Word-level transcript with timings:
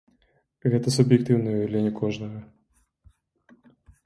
Гэта 0.73 0.93
суб'ектыўнае 0.95 1.53
ўяўленне 1.57 1.93
кожнага. 2.01 2.43